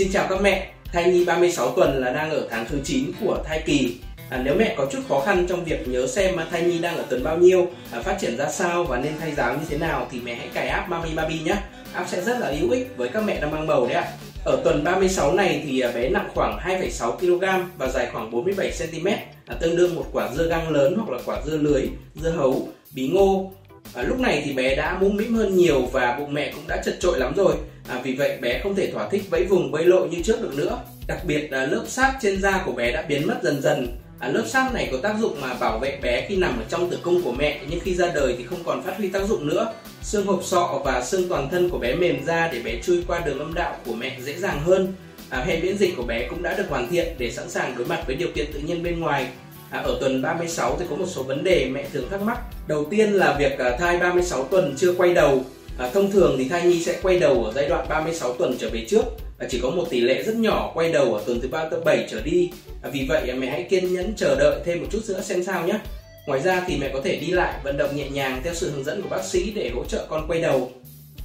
[0.00, 3.38] Xin chào các mẹ, thai nhi 36 tuần là đang ở tháng thứ 9 của
[3.44, 3.96] thai kỳ.
[4.30, 6.96] À, nếu mẹ có chút khó khăn trong việc nhớ xem mà thai nhi đang
[6.96, 9.78] ở tuần bao nhiêu, à, phát triển ra sao và nên thay giáo như thế
[9.78, 11.56] nào thì mẹ hãy cài app Mami Baby nhé.
[11.92, 14.12] App sẽ rất là hữu ích với các mẹ đang mang bầu đấy ạ.
[14.44, 17.44] Ở tuần 36 này thì à, bé nặng khoảng 2,6 kg
[17.78, 19.06] và dài khoảng 47 cm,
[19.46, 21.82] à, tương đương một quả dưa gang lớn hoặc là quả dưa lưới,
[22.14, 23.52] dưa hấu, bí ngô.
[23.94, 26.82] À, lúc này thì bé đã mũm mĩm hơn nhiều và bụng mẹ cũng đã
[26.84, 27.54] chật trội lắm rồi.
[27.88, 30.54] À, vì vậy bé không thể thỏa thích vẫy vùng bơi lộ như trước được
[30.56, 30.78] nữa.
[31.06, 33.88] Đặc biệt là lớp sáp trên da của bé đã biến mất dần dần.
[34.18, 36.90] À, lớp sáp này có tác dụng mà bảo vệ bé khi nằm ở trong
[36.90, 39.46] tử cung của mẹ nhưng khi ra đời thì không còn phát huy tác dụng
[39.46, 39.72] nữa.
[40.02, 43.20] Xương hộp sọ và xương toàn thân của bé mềm ra để bé chui qua
[43.26, 44.92] đường âm đạo của mẹ dễ dàng hơn.
[45.30, 47.86] À, hệ miễn dịch của bé cũng đã được hoàn thiện để sẵn sàng đối
[47.86, 49.26] mặt với điều kiện tự nhiên bên ngoài.
[49.70, 52.38] À, ở tuần 36 thì có một số vấn đề mẹ thường thắc mắc.
[52.68, 55.44] Đầu tiên là việc à, thai 36 tuần chưa quay đầu
[55.80, 58.70] À, thông thường thì thai nhi sẽ quay đầu ở giai đoạn 36 tuần trở
[58.72, 59.02] về trước
[59.38, 61.80] và chỉ có một tỷ lệ rất nhỏ quay đầu ở tuần thứ 3 tới
[61.84, 62.50] 7 trở đi.
[62.82, 65.44] À, vì vậy à, mẹ hãy kiên nhẫn chờ đợi thêm một chút nữa xem
[65.44, 65.78] sao nhé.
[66.26, 68.84] Ngoài ra thì mẹ có thể đi lại vận động nhẹ nhàng theo sự hướng
[68.84, 70.72] dẫn của bác sĩ để hỗ trợ con quay đầu.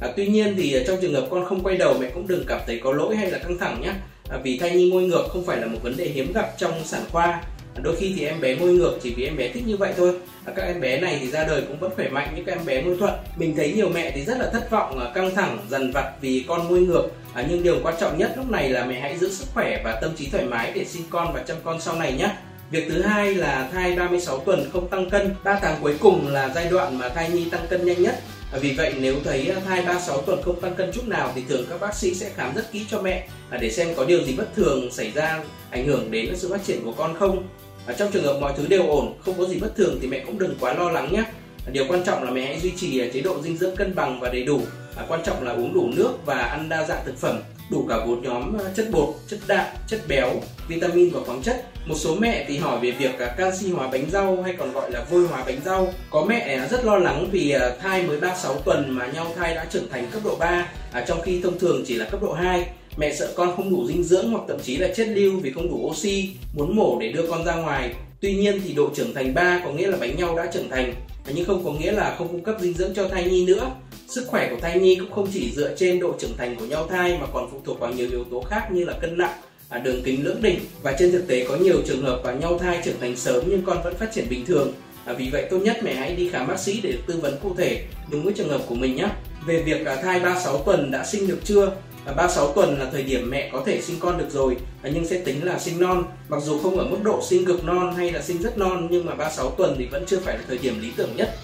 [0.00, 2.44] À, tuy nhiên thì à, trong trường hợp con không quay đầu mẹ cũng đừng
[2.48, 3.92] cảm thấy có lỗi hay là căng thẳng nhé.
[4.28, 6.72] À, vì thai nhi ngôi ngược không phải là một vấn đề hiếm gặp trong
[6.84, 7.42] sản khoa
[7.82, 10.12] đôi khi thì em bé môi ngược chỉ vì em bé thích như vậy thôi.
[10.56, 12.82] Các em bé này thì ra đời cũng vẫn khỏe mạnh như các em bé
[12.82, 13.14] môi thuận.
[13.36, 16.44] Mình thấy nhiều mẹ thì rất là thất vọng à, căng thẳng dần vặt vì
[16.48, 17.08] con môi ngược.
[17.34, 19.98] À, nhưng điều quan trọng nhất lúc này là mẹ hãy giữ sức khỏe và
[20.00, 22.30] tâm trí thoải mái để sinh con và chăm con sau này nhé.
[22.70, 25.34] Việc thứ hai là thai 36 tuần không tăng cân.
[25.44, 28.14] 3 tháng cuối cùng là giai đoạn mà thai nhi tăng cân nhanh nhất.
[28.52, 31.42] À, vì vậy nếu thấy à, thai 36 tuần không tăng cân chút nào thì
[31.48, 33.28] thường các bác sĩ sẽ khám rất kỹ cho mẹ
[33.60, 36.84] để xem có điều gì bất thường xảy ra ảnh hưởng đến sự phát triển
[36.84, 37.48] của con không.
[37.86, 40.22] À, trong trường hợp mọi thứ đều ổn, không có gì bất thường thì mẹ
[40.26, 41.22] cũng đừng quá lo lắng nhé.
[41.66, 43.94] À, điều quan trọng là mẹ hãy duy trì à, chế độ dinh dưỡng cân
[43.94, 44.60] bằng và đầy đủ.
[44.96, 48.06] À, quan trọng là uống đủ nước và ăn đa dạng thực phẩm, đủ cả
[48.06, 50.30] bốn nhóm à, chất bột, chất đạm, chất béo,
[50.68, 51.64] vitamin và khoáng chất.
[51.86, 54.90] Một số mẹ thì hỏi về việc à, canxi hóa bánh rau hay còn gọi
[54.90, 55.92] là vôi hóa bánh rau.
[56.10, 59.90] Có mẹ rất lo lắng vì thai mới 36 tuần mà nhau thai đã trưởng
[59.90, 60.68] thành cấp độ 3,
[61.06, 62.66] trong khi thông thường chỉ là cấp độ 2
[62.96, 65.68] Mẹ sợ con không đủ dinh dưỡng hoặc thậm chí là chết lưu vì không
[65.68, 67.94] đủ oxy, muốn mổ để đưa con ra ngoài.
[68.20, 70.94] Tuy nhiên thì độ trưởng thành 3 có nghĩa là bánh nhau đã trưởng thành,
[71.34, 73.70] nhưng không có nghĩa là không cung cấp dinh dưỡng cho thai nhi nữa.
[74.08, 76.86] Sức khỏe của thai nhi cũng không chỉ dựa trên độ trưởng thành của nhau
[76.86, 79.78] thai mà còn phụ thuộc vào nhiều yếu tố khác như là cân nặng, à,
[79.78, 82.80] đường kính lưỡng đỉnh và trên thực tế có nhiều trường hợp và nhau thai
[82.84, 84.72] trưởng thành sớm nhưng con vẫn phát triển bình thường.
[85.04, 87.34] À, vì vậy tốt nhất mẹ hãy đi khám bác sĩ để được tư vấn
[87.42, 89.08] cụ thể đúng với trường hợp của mình nhé.
[89.46, 91.72] Về việc à, thai 36 tuần đã sinh được chưa
[92.12, 95.44] 36 tuần là thời điểm mẹ có thể sinh con được rồi nhưng sẽ tính
[95.44, 96.04] là sinh non.
[96.28, 99.06] Mặc dù không ở mức độ sinh cực non hay là sinh rất non, nhưng
[99.06, 101.34] mà 36 tuần thì vẫn chưa phải là thời điểm lý tưởng nhất.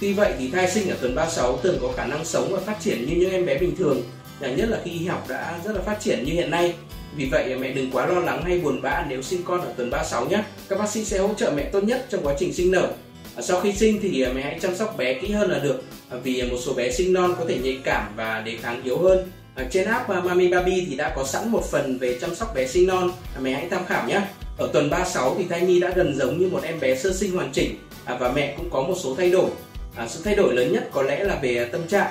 [0.00, 2.76] Tuy vậy thì thai sinh ở tuần 36 thường có khả năng sống và phát
[2.80, 4.02] triển như những em bé bình thường.
[4.40, 6.74] Nhất là khi y học đã rất là phát triển như hiện nay.
[7.16, 9.90] Vì vậy, mẹ đừng quá lo lắng hay buồn bã nếu sinh con ở tuần
[9.90, 10.42] 36 nhé.
[10.68, 12.88] Các bác sĩ sẽ hỗ trợ mẹ tốt nhất trong quá trình sinh nở.
[13.36, 15.82] À, sau khi sinh thì à, mẹ hãy chăm sóc bé kỹ hơn là được
[16.10, 18.98] à, vì một số bé sinh non có thể nhạy cảm và đề kháng yếu
[18.98, 22.34] hơn ở trên app ờ, Mami Baby thì đã có sẵn một phần về chăm
[22.34, 23.10] sóc bé sinh non.
[23.34, 24.20] À, mẹ hãy tham khảo nhé.
[24.58, 27.32] Ở tuần 36 thì thai nhi đã gần giống như một em bé sơ sinh
[27.32, 27.76] hoàn chỉnh.
[28.04, 29.50] À, và mẹ cũng có một số thay đổi.
[29.96, 32.10] À, sự thay đổi lớn nhất có lẽ là về ờ, tâm trạng.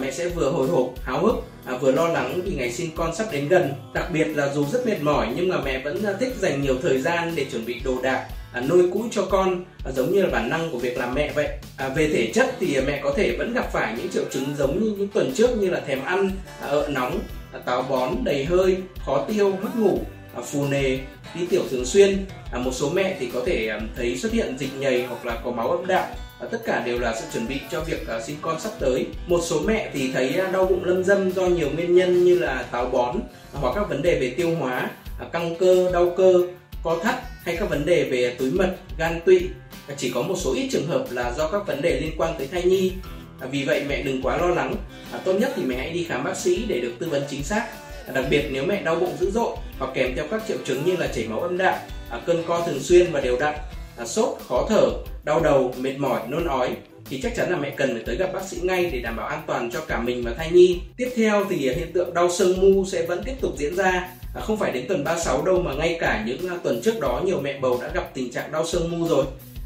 [0.00, 1.34] Mẹ sẽ vừa hồi hộp, háo hức
[1.80, 3.72] vừa lo lắng vì ngày sinh con sắp đến gần.
[3.94, 7.00] Đặc biệt là dù rất mệt mỏi, nhưng mà mẹ vẫn thích dành nhiều thời
[7.00, 10.28] gian để chuẩn bị đồ đạc à, nuôi cũ cho con à, giống như là
[10.30, 11.48] bản năng của việc làm mẹ vậy.
[11.76, 14.44] À, về thể chất thì à, mẹ có thể vẫn gặp phải những triệu chứng
[14.58, 16.30] giống như những tuần trước như là thèm ăn
[16.60, 17.20] à, ợ nóng
[17.52, 18.76] à, táo bón đầy hơi
[19.06, 19.98] khó tiêu mất ngủ
[20.34, 20.98] à, phù nề
[21.34, 22.26] đi tiểu thường xuyên.
[22.52, 25.40] À, một số mẹ thì có thể à, thấy xuất hiện dịch nhầy hoặc là
[25.44, 26.06] có máu âm đạo
[26.40, 29.06] à, tất cả đều là sự chuẩn bị cho việc à, sinh con sắp tới.
[29.26, 32.38] Một số mẹ thì thấy à, đau bụng lâm dâm do nhiều nguyên nhân như
[32.38, 33.16] là táo bón
[33.52, 36.34] hoặc các vấn đề về tiêu hóa à, căng cơ đau cơ
[36.82, 39.48] co thắt hay các vấn đề về túi mật, gan tụy.
[39.96, 42.46] Chỉ có một số ít trường hợp là do các vấn đề liên quan tới
[42.46, 42.92] thai nhi.
[43.40, 44.74] À, vì vậy mẹ đừng quá lo lắng.
[45.12, 47.42] À, tốt nhất thì mẹ hãy đi khám bác sĩ để được tư vấn chính
[47.44, 47.66] xác.
[48.06, 50.84] À, đặc biệt nếu mẹ đau bụng dữ dội hoặc kèm theo các triệu chứng
[50.84, 51.78] như là chảy máu âm đạo
[52.26, 53.54] cơn co thường xuyên và đều đặn
[53.96, 54.90] à, sốt khó thở
[55.24, 56.76] đau đầu mệt mỏi nôn ói
[57.12, 59.26] thì chắc chắn là mẹ cần phải tới gặp bác sĩ ngay để đảm bảo
[59.26, 60.80] an toàn cho cả mình và thai nhi.
[60.96, 64.08] Tiếp theo thì hiện tượng đau sưng mu sẽ vẫn tiếp tục diễn ra.
[64.34, 67.22] À, không phải đến tuần 36 đâu mà ngay cả những à, tuần trước đó
[67.24, 69.24] nhiều mẹ bầu đã gặp tình trạng đau sưng mu rồi.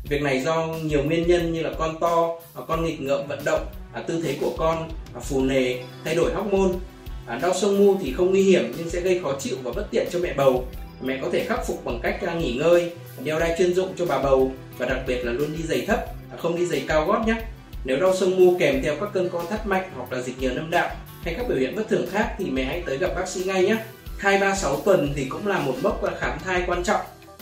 [0.09, 3.39] Việc này do nhiều nguyên nhân như là con to à, con nghịch ngợm vận
[3.45, 4.91] động à, tư thế của con
[5.23, 6.79] phù nề thay đổi hormone.
[7.43, 10.07] Đau sưng mu thì không nguy hiểm nhưng sẽ gây khó chịu và bất tiện
[10.13, 10.65] cho mẹ bầu
[11.01, 12.93] mẹ có thể khắc phục bằng cách à, nghỉ ngơi,
[13.25, 16.05] đeo đai chuyên dụng cho bà bầu và đặc biệt là luôn đi giày thấp
[16.31, 17.35] à, không đi giày cao gót nhé.
[17.85, 20.57] Nếu đau sưng mu kèm theo các cơn co thắt mạnh hoặc là dịch nhờn
[20.57, 20.91] âm đạo
[21.23, 23.65] hay các biểu hiện bất thường khác thì mẹ hãy tới gặp bác sĩ ngay
[23.65, 23.77] nhé.
[24.19, 27.01] Thai 36 tuần thì cũng là một mốc à, khám thai quan trọng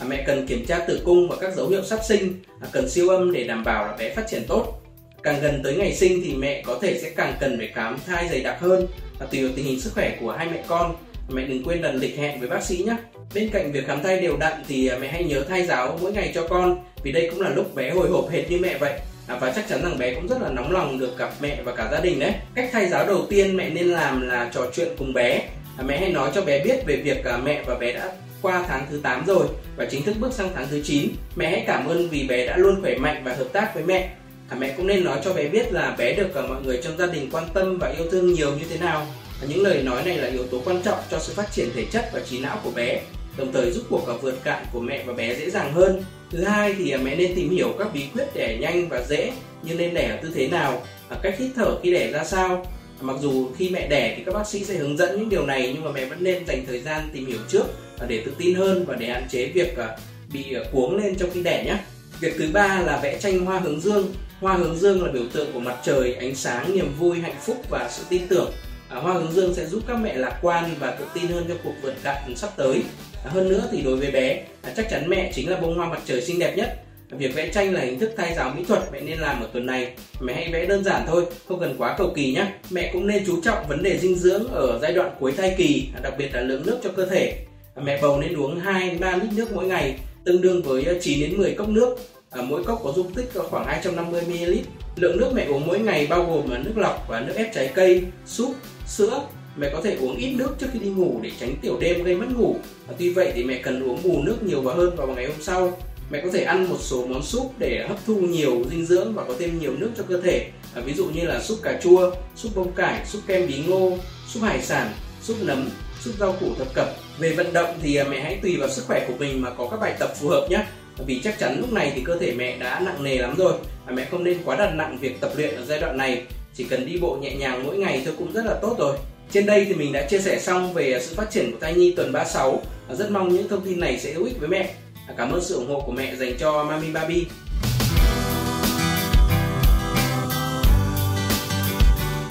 [0.09, 2.43] mẹ cần kiểm tra tử cung và các dấu hiệu sắp sinh
[2.73, 4.81] cần siêu âm để đảm bảo là bé phát triển tốt.
[5.23, 8.29] Càng gần tới ngày sinh thì mẹ có thể sẽ càng cần phải khám thai
[8.29, 8.87] dày đặc hơn
[9.19, 10.97] và tùy vào tình hình sức khỏe của hai mẹ con.
[11.29, 12.97] Mẹ đừng quên lần lịch hẹn với bác sĩ nhé
[13.35, 16.13] bên cạnh việc khám thai đều đặn thì à, mẹ hãy nhớ thai giáo mỗi
[16.13, 19.01] ngày cho con vì đây cũng là lúc bé hồi hộp hệt như mẹ vậy.
[19.27, 21.75] À, và chắc chắn rằng bé cũng rất là nóng lòng được gặp mẹ và
[21.77, 22.33] cả gia đình đấy.
[22.55, 25.49] Cách thai giáo đầu tiên mẹ nên làm là trò chuyện cùng bé.
[25.79, 28.13] À, mẹ hãy nói cho bé biết về việc à, mẹ và bé đã
[28.43, 31.65] qua tháng thứ 8 rồi và chính thức bước sang tháng thứ 9 mẹ hãy
[31.67, 34.11] cảm ơn vì bé đã luôn khỏe mạnh và hợp tác với mẹ.
[34.49, 36.99] À, mẹ cũng nên nói cho bé biết là bé được à, mọi người trong
[36.99, 39.07] gia đình quan tâm và yêu thương nhiều như thế nào
[39.49, 42.05] những lời nói này là yếu tố quan trọng cho sự phát triển thể chất
[42.13, 43.01] và trí não của bé,
[43.37, 46.03] đồng thời giúp cuộc vượt cạn của mẹ và bé dễ dàng hơn.
[46.31, 49.33] Thứ hai thì à, mẹ nên tìm hiểu các bí quyết đẻ nhanh và dễ
[49.63, 50.83] như nên đẻ ở tư thế nào
[51.23, 52.67] cách hít thở khi đẻ ra sao.
[53.01, 55.71] Mặc dù khi mẹ đẻ thì các bác sĩ sẽ hướng dẫn những điều này,
[55.75, 57.65] nhưng mà mẹ vẫn nên dành thời gian tìm hiểu trước
[58.09, 59.97] để tự tin hơn và để hạn chế việc à,
[60.33, 61.77] bị à, cuống lên trong khi đẻ nhé.
[62.21, 64.15] Việc thứ ba là vẽ tranh hoa hướng dương.
[64.41, 67.57] Hoa hướng dương là biểu tượng của mặt trời, ánh sáng, niềm vui, hạnh phúc
[67.71, 68.53] và sự tin tưởng.
[68.95, 71.55] À, hoa hướng dương sẽ giúp các mẹ lạc quan và tự tin hơn cho
[71.65, 72.83] cuộc vượt cạn sắp tới.
[73.25, 75.89] À, hơn nữa thì đối với bé à, chắc chắn mẹ chính là bông hoa
[75.89, 76.81] mặt trời xinh đẹp nhất.
[77.11, 79.67] Việc vẽ tranh là hình thức thay giáo mỹ thuật mẹ nên làm ở tuần
[79.67, 79.93] này.
[80.21, 83.25] Mẹ hãy vẽ đơn giản thôi, không cần quá cầu kỳ nhé mẹ cũng nên
[83.27, 86.41] chú trọng vấn đề dinh dưỡng ở giai đoạn cuối thai kỳ đặc biệt là
[86.41, 87.39] lượng nước cho cơ thể.
[87.83, 91.37] Mẹ bầu nên uống 2 3 lít nước mỗi ngày, tương đương với 9 đến
[91.37, 91.97] 10 cốc nước.
[92.43, 94.55] Mỗi cốc có dung tích khoảng 250 ml
[94.97, 97.71] lượng nước mẹ uống mỗi ngày bao gồm là nước lọc và nước ép trái
[97.75, 98.55] cây súp
[98.87, 99.21] sữa.
[99.57, 102.17] Mẹ có thể uống ít nước trước khi đi ngủ để tránh tiểu đêm gây
[102.17, 102.57] mất ngủ.
[102.99, 105.79] Tuy vậy thì mẹ cần uống bù nước nhiều và hơn vào ngày hôm sau.
[106.11, 109.25] Mẹ có thể ăn một số món súp để hấp thu nhiều dinh dưỡng và
[109.29, 110.51] có thêm nhiều nước cho cơ thể.
[110.75, 113.99] À, ví dụ như là súp cà chua súp bông cải súp kem bí ngô
[114.29, 114.93] súp hải sản
[115.23, 115.71] súp nấm
[116.01, 116.89] súp rau củ thập cẩm.
[117.19, 119.69] Về vận động thì à, mẹ hãy tùy vào sức khỏe của mình mà có
[119.71, 120.65] các bài tập phù hợp nhé
[121.07, 123.55] vì chắc chắn lúc này thì cơ thể mẹ đã nặng nề lắm rồi
[123.87, 126.23] và mẹ không nên quá đặt nặng việc tập luyện ở giai đoạn này.
[126.55, 128.97] Chỉ cần đi bộ nhẹ nhàng mỗi ngày thôi cũng rất là tốt rồi.
[129.33, 131.95] Trên đây thì mình đã chia sẻ xong về sự phát triển của thai nhi
[131.97, 134.75] tuần 36 rất mong những thông tin này sẽ hữu ích với mẹ.
[135.17, 137.27] Cảm ơn sự ủng hộ của mẹ dành cho Mami Baby.